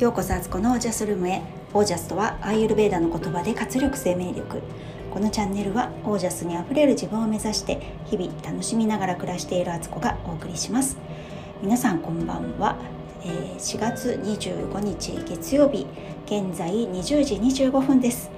[0.00, 1.42] ようこそアツコのオージャスルームへ
[1.74, 4.62] オージャスとはアーユルベーダの言葉で活力生命力。
[5.10, 10.96] このチャンネルはオージャスにあふれる自分を目指して日々楽しみながら暮らしているアツコがお送りします。
[11.60, 12.76] 皆さんこんばんは、
[13.24, 15.86] えー、4月25日月曜日。
[16.24, 18.30] 現在20時25分です。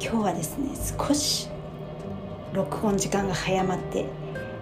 [0.00, 1.48] 今日はですね少し
[2.52, 4.06] 録音時間が早まって、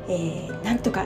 [0.08, 1.04] えー、なんとか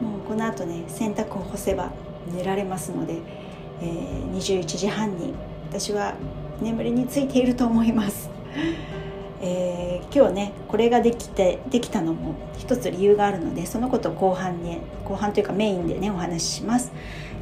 [0.00, 1.92] もうこの後ね洗濯を干せば
[2.34, 3.41] 寝られますので
[3.82, 5.34] えー、21時半に
[5.68, 6.14] 私は
[6.60, 8.30] 眠りについていると思います。
[9.44, 16.92] えー、今日ねこれができてできたのも一つ理由があるのでそのことを後半に後半というかメインでねお話しします、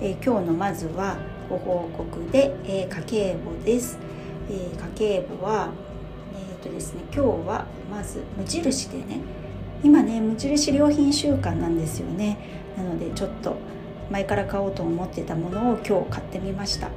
[0.01, 1.19] えー、今日のまずは
[1.51, 3.99] ご報告で、えー、家計簿です、
[4.49, 5.69] えー、家計簿は
[6.33, 9.21] えっ、とですね今日はまず無印でね
[9.85, 12.39] 今ね無印良品週間なんですよね。
[12.77, 13.57] なのでちょっと
[14.11, 16.91] 前から買おうと思ってたものを今日買ってみました、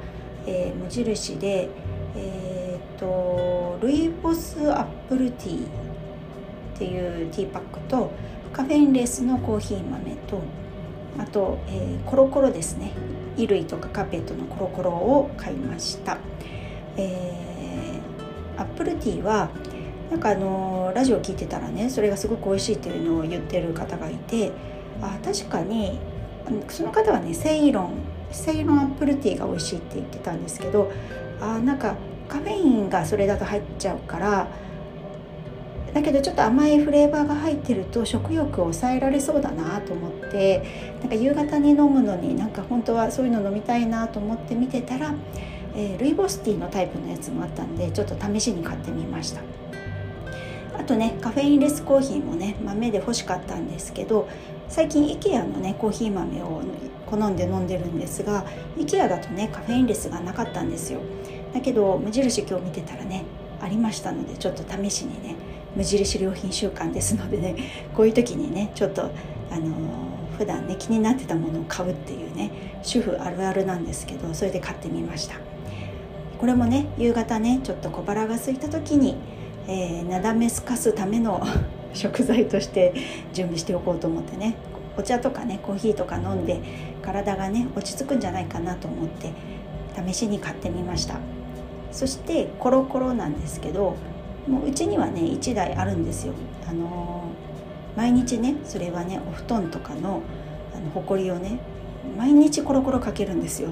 [0.46, 1.68] えー、無印で
[2.16, 5.66] えー、っとルイボスアップルティーっ
[6.78, 8.10] ていうティーパックと
[8.52, 10.40] カフェインレスのコーヒー豆と
[11.18, 12.92] あと、えー、コロコロですね。
[13.36, 16.18] 衣類とかカーペットのコロコロを買いました、
[16.96, 19.50] えー、アップルティーは
[20.10, 24.52] なんかあのラジオ聞いてたらねそれがすごく美味しいっていうのを言ってる方がいて
[25.02, 25.98] あ確かに
[26.68, 27.92] その方はねセイロン
[28.30, 30.90] セイロンアップルティーが美味しいって言ってたんですけど
[31.40, 31.94] あなんか
[32.28, 34.48] カフェインがそれだと入っちゃうから
[35.94, 40.64] だけどちょっと甘いフレーバーが入ってると食欲を抑えられそうだなと思って
[41.00, 45.14] なんか夕方に飲むのになんか本当はそういうの飲みたいなと思って見てたら、
[45.76, 49.42] えー、ルイボスティーのタイプのやつもあったんでちょっと試しに買ってみました。
[50.76, 54.28] あとねカフェインレスコーヒーもね豆で欲しかったんですけど
[54.68, 56.62] 最近 IKEA のねコーヒー豆を
[57.06, 58.44] 好んで飲んでるんですが
[58.76, 61.00] IKEA だとねカフェインレスがなかったんですよ。
[61.52, 63.24] だけど無印今日見てたらね
[63.60, 65.36] ありましたのでちょっと試しにね
[65.76, 67.56] 無印良品週間ですのでね
[67.94, 69.06] こういう時にねちょっとあ
[69.58, 72.50] のー、普段ね気になってたものを買うっていうね
[72.82, 75.36] 主婦あるあるなんですけどそれで買ってみました。
[76.40, 79.16] これもね夕方ねちょっと小腹が空いた時に
[79.66, 81.42] えー、なだめすかすための
[81.94, 82.94] 食材として
[83.32, 84.56] 準備しておこうと思ってね。
[84.96, 86.60] お茶とかねコーヒーとか飲んで
[87.02, 89.32] 体がね落ち着くんじゃないかなと思って
[90.06, 91.18] 試しに買ってみました。
[91.90, 93.96] そしてコロコロなんですけど
[94.48, 96.34] もううちにはね1台あるんですよ。
[96.68, 100.22] あのー、毎日ねそれはねお布団とかの
[100.74, 101.58] あのほこりをね
[102.16, 103.70] 毎日コロコロかけるんですよ。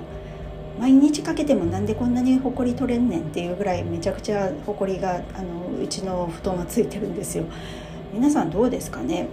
[0.80, 7.44] 毎日かけてもなんでこんなにほこり取れんねんっていうぐらいめちゃくちゃほこりがあのうちの布団はついてるんですよ。
[8.12, 9.28] 皆さんどうですかね？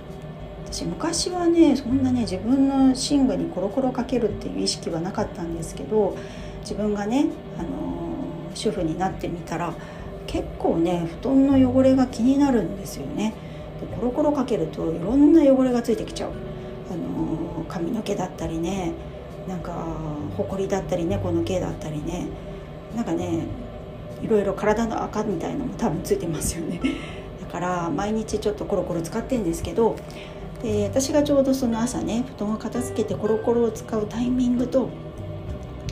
[0.65, 6.15] 私昔はねそんなね自分の寝具にコロコロかけるっていう意識はなかったんですけど
[6.61, 7.69] 自分がね、あの
[8.53, 9.73] 主婦になってみたら
[10.27, 13.33] 結構ね布団の汚れが気になるんですよね。
[13.81, 16.31] でコロコロかけるといろんな汚れがついてきちゃう、
[16.91, 18.93] あの髪の毛だったりね
[19.47, 19.73] なんか
[20.37, 22.27] ほこりだったり猫の毛だったりね。
[22.95, 23.45] なんかね
[24.21, 26.79] いろいろ体の赤みたいのも多分ついてますよね。
[27.49, 29.95] から毎日ちょっとコロコロ使ってんですけど
[30.61, 34.89] で私がちょうどその朝ね布団を片付けてコロコロを使うタイミングと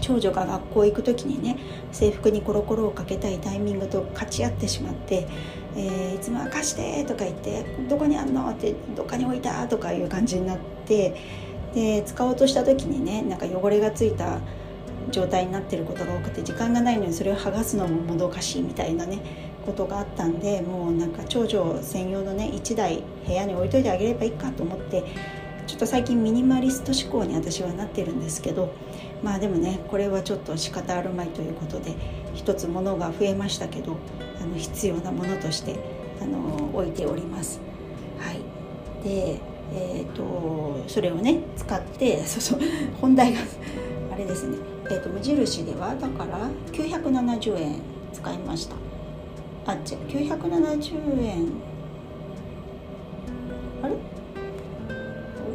[0.01, 1.57] 長女が学校行く時にね
[1.91, 5.27] 制服にコロコロをかけたいタイミングと勝ち合ってしまって
[5.75, 11.15] 「えー、いつもは貸して」とか言って「どこにあんの?」って「どっかに置いた?」とかいう感じになって
[11.73, 14.39] で使おうとした時にねなんか汚れがついた
[15.11, 19.19] 状態になってることが多くて時間がないのにそれを剥がすのももどかしいみたいなね
[19.67, 25.03] ことがあったんでもうなんか長女専用のね1台部屋に置いといてあげればいいかと思って
[25.67, 28.73] ちょっと最近ミニマリスト思考に私はなってるんですけど
[29.21, 31.93] まあでもねこれはちょっと仕方あるまいということで
[32.33, 33.97] 一つものが増えましたけど
[34.41, 35.75] あの必要なものとして
[36.21, 37.59] あの置いております。
[38.17, 38.39] はい、
[39.03, 39.39] で
[39.73, 42.59] えーと、それをね使ってそうそう
[43.01, 43.39] 本題が
[44.13, 47.81] あれですね、えーと、無印ではだから970円
[48.13, 48.86] 使いました。
[49.67, 49.81] あ違う。
[50.07, 51.47] 970円。
[53.83, 53.95] あれ？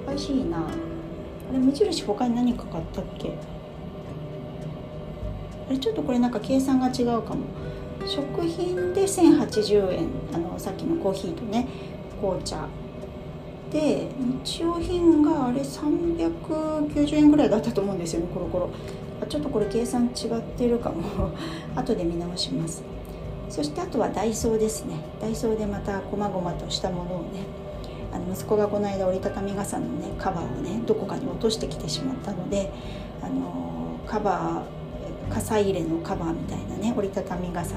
[0.07, 0.59] おかしいな。
[0.59, 3.35] あれ無印他に何か買ったっけ？
[5.69, 7.47] あれちょっとこれなんか計算が違うかも。
[8.07, 10.09] 食品で1080円。
[10.35, 11.67] あのさっきのコーヒーとね。
[12.21, 12.69] 紅茶。
[13.71, 14.09] で
[14.45, 18.71] 日用品があれ390円ぐらいだったと思うんですよねコロコロ。
[19.23, 21.31] あちょっとこれ計算違ってるかも。
[21.75, 22.92] 後で見直します。
[23.53, 24.97] そしてあとはダイソーですね。
[25.21, 27.45] ダイソーでまた細々としたものをね
[28.11, 32.73] あの息子がこの間折りたたみ傘のねカバーをねどこかに落としてきてしまったので
[33.23, 37.77] あのカバー傘入れのカバーみたいなね折りたたみ傘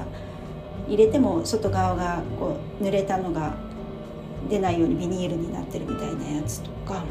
[0.88, 3.54] 入れても外側がこう濡れたのが
[4.48, 7.04] 出ないようにビニールになってるみたいなやつとか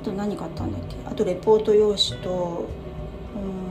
[0.00, 0.96] あと何買ったんだっけ？
[1.04, 2.66] あとレポート用紙と
[3.34, 3.67] うん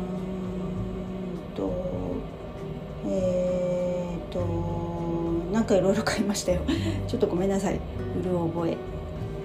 [5.68, 6.62] かいろいろ買いましたよ。
[7.08, 7.76] ちょっとごめんなさい。
[7.76, 7.80] う
[8.24, 8.78] る覚え、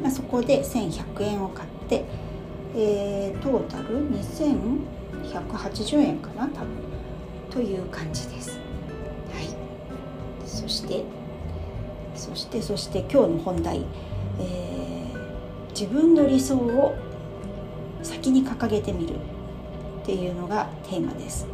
[0.01, 2.05] まあ、そこで1100円を買って、
[2.75, 6.69] えー、トータル2180円かな多分。
[7.51, 8.51] という感じです。
[8.51, 9.49] はい。
[10.47, 11.05] そして
[12.15, 13.85] そしてそして今日の本題、
[14.39, 16.95] えー、自分の理想を
[18.03, 19.15] 先に掲げてみる
[20.03, 21.47] っていうのがテーマです、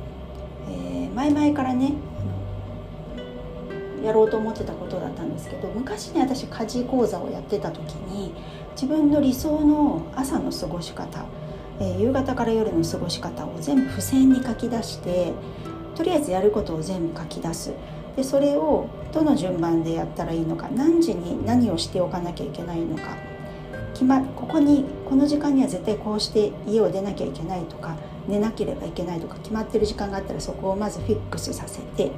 [0.68, 1.92] えー、前々からね
[4.02, 8.34] やろうと思ってたことだったんですけど昔ね私家事講座をやってた時に
[8.72, 11.26] 自分の理想の朝の過ごし方、
[11.80, 15.32] えー、夕方から夜の過ごし方を全部付箋に書き出して
[15.94, 17.72] とりあえずやることを全部書き出す。
[18.14, 23.16] でそれをどの順番でやったらいいのか何時に何をしておかなきゃいけないのか
[23.92, 27.96] 決まここにこの時間には絶対こうして家を出なきゃいけないとか
[28.26, 32.10] 寝なければいけないとか決まってる時間があったらそこをまずフィックスさせて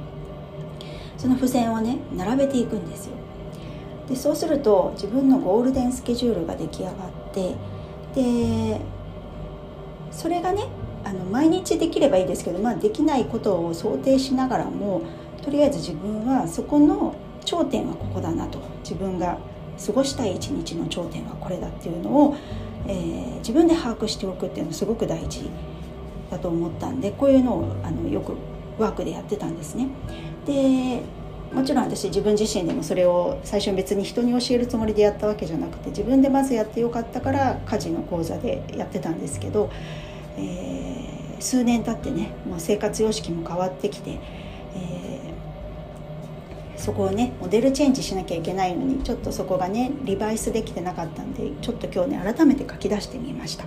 [1.21, 3.11] その付箋をね並べていくんですよ。
[4.09, 6.95] でそうすると自分のゴールデンスケジュールが出来上がっ
[7.31, 7.55] て
[8.15, 8.81] で
[10.11, 10.63] それがね
[11.03, 15.03] あの毎日できればいいですけど、まあ、できないことを想定しながらも
[15.43, 17.13] とりあえず自分はそこの
[17.45, 19.37] 頂点はここだなと自分が
[19.85, 22.35] 過ごしたい一日の頂点はこれだっていうのを、
[22.87, 25.47] えー、自分で把握しておくっていうのすごく大事
[26.31, 28.33] だと思ったんでこういうのをあのよく
[28.79, 29.87] ワークでやってたんですね。
[30.45, 31.01] で
[31.53, 39.69] もちろん私自分自身でもそれを最初別に人に教えるつもりでやったわけじゃなくて自分でまずやってよかったから家事の講座でやってたんですけど、
[40.37, 53.65] えー、数年経ってねもう生活様式も変わってきて、えー、そこをねモデルチェンジしなきゃいけないのにちょっとそこがねリバイスできてなかったんでちょっと今日ね改めて書き出してみました。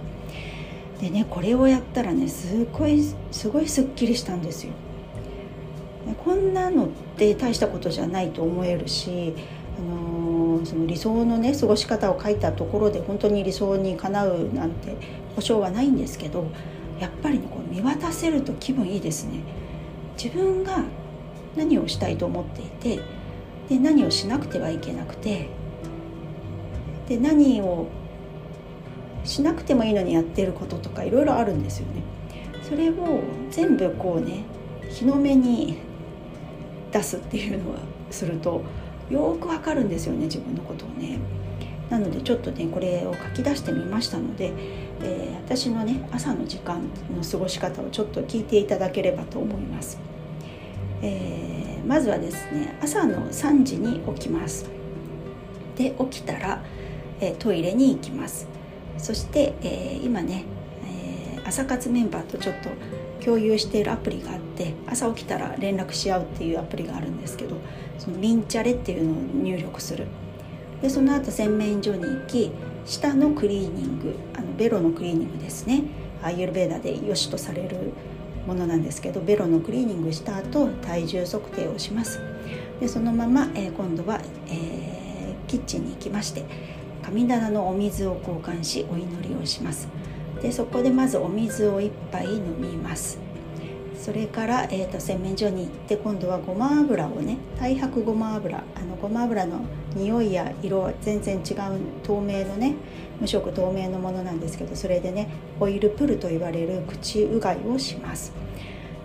[1.02, 4.72] でねこれをやったらねすごいすごいすっきりしたんですよ。
[6.12, 9.34] こんなのって大したことじゃないと思えるし
[9.78, 14.96] あのー、その理想のね過ごし方を書いたところで本当に理想にかなうなんて
[15.34, 16.46] 保証はないんですけど
[17.00, 19.40] やっぱりねこう見渡せると気分いいですね。
[20.16, 20.84] 自分が
[21.56, 23.00] 何をしたいと思っていて
[23.68, 25.48] で何をしなくてはいけなくて
[27.08, 27.88] で何を
[29.24, 32.02] しなくてもいいのにやってることとかいろいろあるんですよね。
[32.62, 34.44] それを全部こうね
[34.90, 35.78] 日の目に
[36.94, 37.78] 出すっていうのは
[38.10, 38.62] すると
[39.10, 41.18] よくわかるんですよね自分のことをね。
[41.90, 44.52] なのでちょっとねこれを書き出してみましたので、
[45.02, 46.80] えー、私のね朝の時間
[47.14, 49.98] の過ごし方をちょっと聞いていただければと思います、
[51.02, 54.70] えー、まずはですね朝の3時に起きます。
[55.76, 56.62] で起きたら、
[57.20, 58.46] えー、トイレに行きます。
[58.96, 60.44] そして、え今ね、
[60.86, 62.70] え朝活メンバーとちょっと
[63.24, 67.56] 共有しているアプリがあって朝起きたら連絡し合うっていうアプリがあるんですけど
[67.98, 70.06] そのミンチャレっていうのを入力する。
[70.82, 72.50] でその後洗面所に行き
[72.84, 75.84] 舌のクリーニングあのベロのクリーニングですね。
[76.22, 77.92] アーユルベーダで良しとされる
[78.46, 82.20] ものなんですけどベロのクリーニングした後体重測定をします。
[82.80, 86.44] でそのまま、えー、今度は、えー、キッチンに行きまして
[87.02, 89.88] 神棚のお水を交換しお祈りをします。
[90.42, 93.18] でそこでまずお水を1杯飲みます。
[94.04, 99.64] それから、えーと、洗面所に行って今度はごま油をね太白ごま油あのごま油の
[99.94, 102.74] 匂いや色は全然違う透明のね
[103.18, 108.32] 無色透明のものなんですけどそれでねオイルプルと言われる口うがいをします。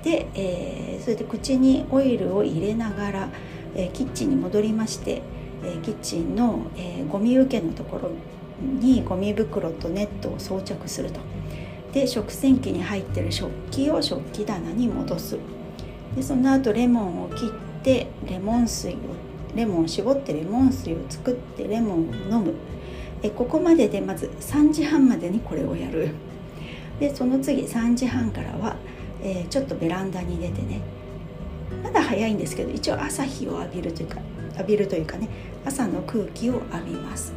[0.04, 3.30] で、えー、それで口にオイルを入れながら、
[3.76, 5.22] えー、キッチンに戻りまして、
[5.64, 8.12] えー、キッチンの、えゴミ受けのところ
[8.62, 11.20] にゴミ袋とネットを装着すると。
[11.94, 15.38] で食洗機に入ってる食器を食器棚に戻す。
[16.16, 18.96] でその後レモンを切ってレモン水を
[19.56, 22.54] レモンを絞ってレモン水を作ってレモンを飲む。
[23.22, 26.10] えここまででまず3時半までにこれをやる。
[27.00, 28.76] でその次3時半からは、
[29.22, 30.82] えー、ちょっとベランダに出てね。
[31.84, 34.18] まだ早いんですけど一応朝日を浴びるというか
[34.58, 35.28] 浴びるというかね。
[35.66, 37.34] 朝の空気を浴びます。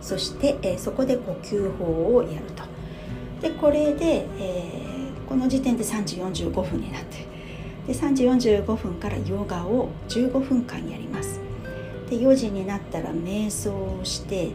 [0.00, 2.68] そして、え、そこで呼吸法をやると。
[3.40, 7.26] でこれで、えー、この時点で3時45分になって
[7.86, 11.40] で3時45分からヨガを15分間やります。
[12.10, 14.50] で4時になったら瞑想をして、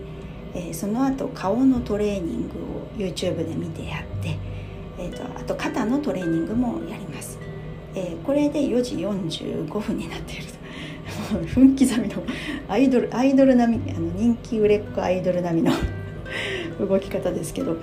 [0.53, 4.37] えー、その後顔のトレーニングを YouTube で見てやって、
[4.97, 7.39] えーと、あと肩のトレーニングもやります、
[7.93, 10.62] えー、これで4時45分になっていると。
[11.53, 12.23] 分刻みの
[12.67, 15.73] アイドルアイドル並みあの人気売れっ子アイドル並みの
[16.87, 17.77] 動き方ですけど、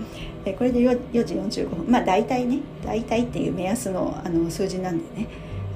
[0.44, 1.86] え、これで 4, 4時45分。
[1.88, 5.26] まあ大体ね大体っていう目安のあの数字なんでね。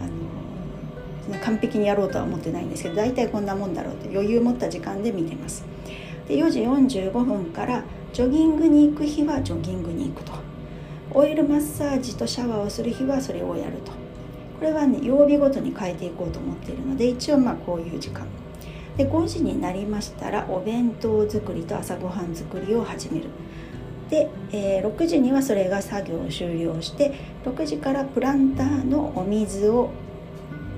[0.00, 5.64] あの完璧にやろうとは思ってないんですけど大体こんなもんだろうって余裕持った時間で見てます。
[6.28, 10.32] で4時45分からジョギングに行く日はジョギングに行くと。
[11.16, 14.03] オイルマッサージとシャワーをする日はそれをやると。
[14.64, 18.26] れはね曜日ごとに変えていこうと思っているので一応まあこういう時間。
[18.96, 23.26] で5時になりましたらお弁当作りと朝ごはん作りを始める。
[24.08, 27.12] で、えー、6時にはそれが作業を終了して
[27.44, 29.90] 6時からプランターのお水を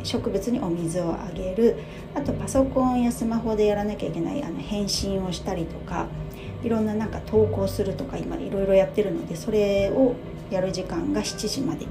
[0.02, 1.76] 植物にお水をあげる。
[2.14, 6.06] あとパソコンやスマホでやらなきゃいけないあの返信をしたりとか
[6.62, 10.14] いろんななんか投稿するとか今いろいろやってるのでそれを
[10.50, 11.86] やる時間が7時まで。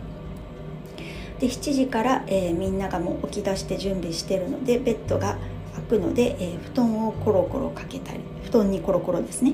[1.39, 5.37] で7時から、えー、みんながもう起き出して準備してるのでベッドが
[5.75, 9.53] 開くので、えー、布団をコロコロかけたり布団にコロコロですね。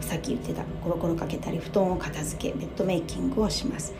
[0.00, 3.94] さっき言ってたコロコロかけたり布団を片付けベッドメイキングをします。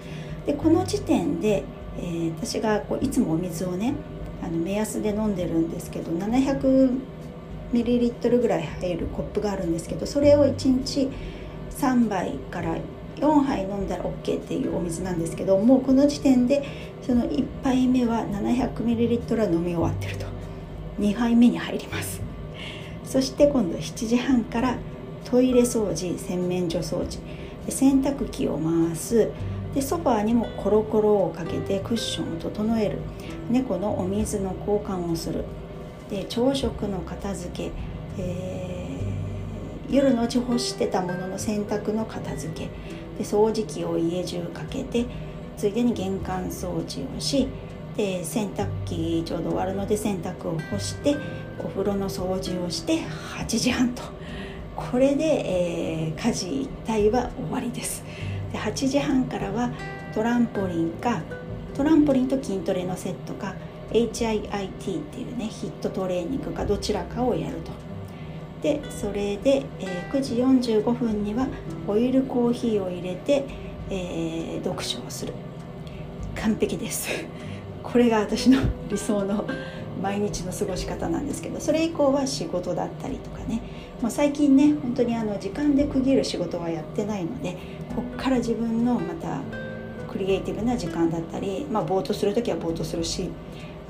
[0.44, 1.62] でこの時点で、
[1.99, 3.94] えー、私がこういつもお水をね
[4.42, 6.99] あの目安で飲んでるんですけど700
[7.72, 11.10] ミリリットルぐらい入るコップがあるんですけどそれを1日
[11.78, 12.76] 3杯から
[13.17, 16.64] 4杯飲んだら OK っていうお水なんですけどもうこの時点で
[17.02, 20.26] その1杯目は700ミリリットルは飲み終わってると。
[20.99, 22.21] 2杯目に入ります。
[23.05, 24.79] そして今度7時半から
[25.25, 27.19] トイレ掃除洗面所掃除。
[27.69, 29.31] 洗濯機を回す。
[29.75, 32.99] でソファーにもコロコロをかけてクッションを整える。
[33.50, 35.45] 猫のお水の交換をする。
[36.11, 37.71] で朝食の片付け、
[38.19, 39.10] えー、
[39.90, 42.70] 夜のうち干してたものの洗濯の片付け。
[43.18, 45.04] で掃除機を家中かけて
[45.59, 47.49] ついでに玄関掃除をし
[47.97, 51.16] で洗濯機ちょうど終わるので洗濯を干して
[51.59, 54.02] お風呂の掃除をして8時半と。
[54.75, 58.02] これで、えー、家事一体は終わりです。
[58.52, 59.70] で8時半からは
[60.14, 61.23] トランポリンか
[61.75, 63.54] トランポリンと筋トレのセットか
[63.90, 67.89] HIIT っていうねヒットトレーニングかどちらかをやると。
[68.62, 70.35] でそれで、え、9時
[70.71, 71.47] 45分には
[71.87, 73.45] オイルコーヒーを入れて、
[73.88, 75.33] えー、読書をする。
[76.35, 77.09] 完璧です。
[77.83, 79.47] これが私の理想の
[80.02, 83.61] 毎日の過ごし方なんですけどそれ以降は仕事だったりとかね。
[84.00, 87.57] もう最近ね本当にあの時間で区切る仕事はやってないので
[87.95, 89.40] こっから自分のまた
[90.11, 93.31] クリエイティブな時間だったり、まあ、ぼーっとする時はぼーっとするし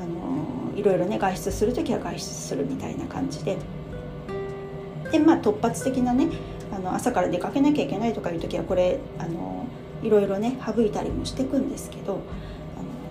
[0.00, 3.56] あのいろいろね外出する時は外出するみたいな感じで
[5.10, 6.28] でまあ突発的なね
[6.72, 9.66] あの朝から出かけなきゃいけないとかいう時はこれあの
[10.02, 12.20] いろいろね省いたりもしていくんですけどあの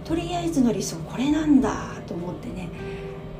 [0.05, 2.69] とりあえずの理想これなんだと思ってね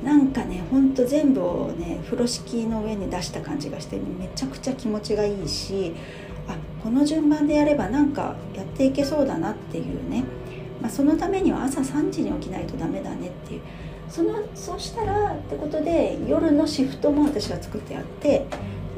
[0.04, 5.94] なんかねほんと全部をね風呂敷の上に出した感じがして、ね、めちゃくちゃ気持ちがいいし
[6.48, 10.24] あこの順番でやればなんかやっていけそうだなっていうね
[10.80, 13.60] まあ、そのためには朝3時に起きないとダメだねっていう
[14.10, 18.44] そのそうしたらってことで夜のシフトも私が作ってやって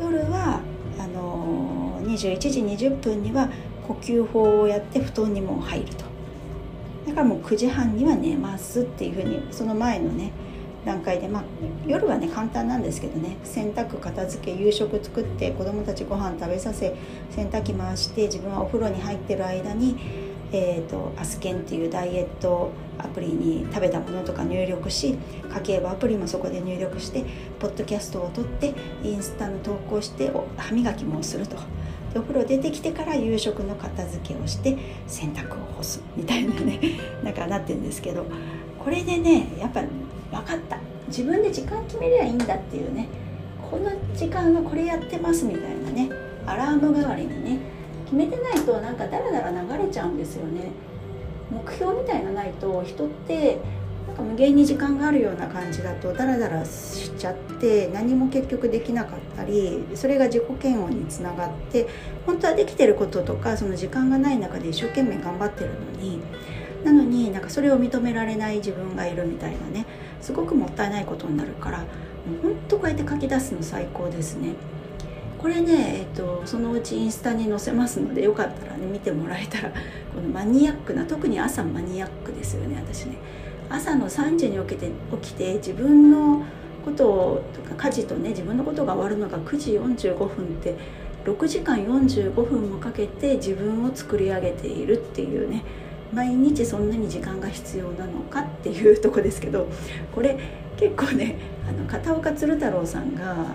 [0.00, 0.61] 夜は
[0.99, 3.50] あの21時20分には
[3.87, 6.04] 呼吸法をやって布団にも入ると。
[7.07, 10.31] だからもう9時半には寝ますっていうふうにその前のね
[10.85, 11.45] 段階でまあ
[11.87, 16.97] 夜はね簡単なんですけどね洗濯片付け夕食作って子供たちご飯食べさせ
[17.31, 25.16] 洗濯機回して自分はお風呂に入ってる間にえーと、アスケンっていうダイエットアプリに食べたものとか入力し
[25.50, 27.25] 家計簿アプリもそこで入力して
[27.59, 31.56] ポッドキャストを撮ってインスタの投稿して歯磨きもすると。
[32.12, 36.78] でお風呂出てきてから夕食の片付けをして洗濯を干すみたいなね
[37.25, 38.26] なんかなってるんですけど。
[38.78, 39.90] これでねやっぱ分
[40.44, 40.78] かった。
[41.06, 43.09] 自分で時間決めりゃいいんだっていうね。
[43.71, 46.11] この時間はこれやってますみたいなね。
[46.47, 47.72] アラーム代わりにね
[48.12, 50.71] 決めてないとなんかダラダラ流れちゃうんですよね
[51.50, 53.59] 目標みたいなないと人って
[54.07, 61.88] なんか無限に時間があるような感じだとダラダラしちゃって何も結局できなかったりそれが自己嫌悪につながって
[62.26, 66.21] 本当はできてることとかその時間がない中で一生懸命頑張ってるのに
[66.85, 69.87] なのになんかそれを認められない自分がいるみたいなね
[70.21, 74.50] すごくもったいないことになるからもう本当こうやって書き出すの最高ですね。
[75.42, 79.70] これね、えっと、そのうちインスタに載せますのでよかったらね見てもらえたら
[80.14, 83.16] このマニアックな特に朝マニアックですよね私ね。
[83.68, 84.90] 朝の3時に起きて
[85.22, 86.44] 起きて自分の
[86.84, 90.28] ことをとか家事とね自分のことが終わるのが9時45分っ
[90.62, 90.76] て
[91.25, 95.64] 6時間45分もかけて自分を作り上げているっていうね
[96.12, 99.68] 毎日そんなに時間が必要なのかっていうとこですけど
[100.14, 100.38] これ
[100.76, 101.37] 結構ね
[101.68, 103.46] あの片岡鶴太郎さんが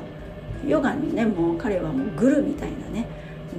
[0.66, 3.08] ヨガにねもう彼はもうグルみたいなね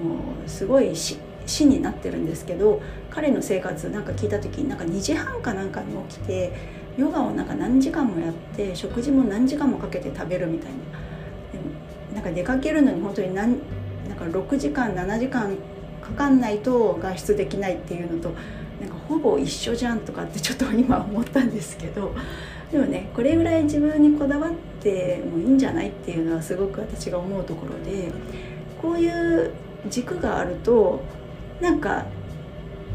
[0.03, 6.53] もうすごい死死になってるんですけど彼の生活なんか聞いた時になんか2時半かなんかに起きて
[6.99, 10.79] ヨガをなんか何時間もやって食事も何時間もかけて食べるみたいな。
[11.53, 13.59] でもなんか出かけるのに本当に何
[14.09, 15.57] なんか6時間7時間
[16.03, 18.35] かかんないと外出できないっていうのと
[19.09, 22.15] ほぼ一緒じゃんとかってちょっと今思ったんですけど
[22.71, 28.13] でもねこれぐらい自分にこだわってもいいんじゃないっていうのはすごく私が思うところで
[28.81, 29.53] こういう
[29.89, 31.01] 軸があると
[31.61, 32.07] なんか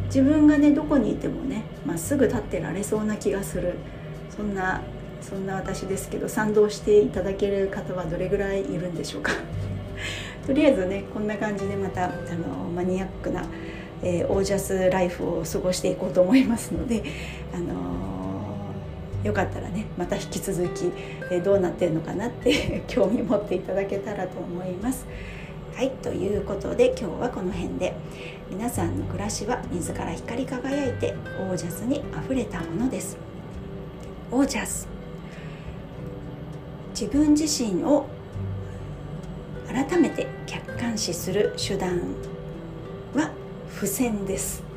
[0.05, 3.73] 自分がねどこにいてもねまっすぐ立ってられそうな気がする。
[4.35, 4.81] そんな
[5.21, 9.31] そんな私ですけど賛同していただける方はどれぐらいいるんでしょうか。
[10.45, 13.45] とりあえずねこんな感じでまたあのマニアックな、
[14.03, 17.03] えー、オージャスライフを過ごしていこうと思いますので
[17.53, 20.91] あのー、よかったらねまた引き続き、
[21.31, 25.05] えー、どうなってるのかなって 興味持っていただけたらと思います。
[25.75, 27.93] はいということで今日はこの辺で。
[28.53, 33.17] 皆さんの暮らしは自ら光り輝いてオージャスにあふれたものです。
[34.31, 34.87] オージャス。
[36.91, 38.05] 自分自身を
[39.67, 41.99] 改めて客観視する手段。
[43.73, 44.72] 付箋です。